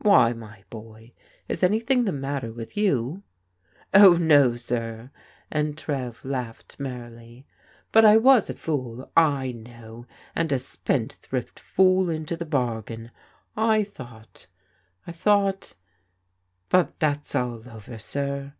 Why, 0.00 0.32
my 0.32 0.64
boy? 0.70 1.12
Is 1.46 1.62
anything 1.62 2.04
the 2.04 2.10
matter 2.10 2.52
with 2.52 2.76
you?'* 2.76 3.22
Oh, 3.94 4.14
no, 4.14 4.56
sir," 4.56 5.12
and 5.52 5.78
Trev 5.78 6.24
laughed 6.24 6.80
merrily," 6.80 7.46
but 7.92 8.04
I 8.04 8.16
was 8.16 8.50
a 8.50 8.54
fool, 8.54 9.08
I 9.16 9.52
know, 9.52 10.04
and 10.34 10.50
a 10.50 10.58
spendthrift 10.58 11.60
fool 11.60 12.10
into 12.10 12.36
the 12.36 12.44
bargain. 12.44 13.12
I 13.56 13.84
thought— 13.84 14.48
I 15.06 15.12
thought 15.12 15.76
But 16.70 16.98
that's 16.98 17.36
all 17.36 17.62
over, 17.70 18.00
sir." 18.00 18.54